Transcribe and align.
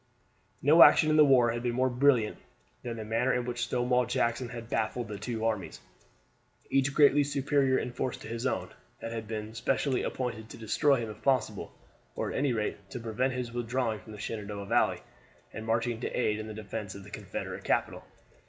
No 0.63 0.81
action 0.81 1.11
in 1.11 1.15
the 1.15 1.23
war 1.23 1.51
had 1.51 1.61
been 1.61 1.75
more 1.75 1.87
brilliant 1.87 2.37
than 2.81 2.97
the 2.97 3.05
manner 3.05 3.33
in 3.35 3.45
which 3.45 3.61
Stonewall 3.67 4.07
Jackson 4.07 4.49
had 4.49 4.67
baffled 4.67 5.07
the 5.09 5.19
two 5.19 5.45
armies 5.45 5.79
each 6.71 6.91
greatly 6.95 7.23
superior 7.23 7.77
in 7.77 7.91
force 7.91 8.17
to 8.17 8.27
his 8.27 8.47
own 8.47 8.71
that 8.99 9.11
had 9.11 9.27
been 9.27 9.53
specially 9.53 10.01
appointed 10.01 10.49
to 10.49 10.57
destroy 10.57 10.95
him 10.95 11.11
if 11.11 11.21
possible, 11.21 11.71
or 12.15 12.31
at 12.31 12.35
any 12.39 12.51
rate 12.51 12.89
to 12.89 12.99
prevent 12.99 13.33
his 13.33 13.53
withdrawing 13.53 13.99
from 13.99 14.13
the 14.13 14.19
Shenandoah 14.19 14.65
Valley 14.65 15.01
and 15.53 15.67
marching 15.67 15.99
to 15.99 16.09
aid 16.09 16.39
in 16.39 16.47
the 16.47 16.53
defense 16.55 16.95
of 16.95 17.03
the 17.03 17.11
Confederate 17.11 17.63
capital. 17.63 18.03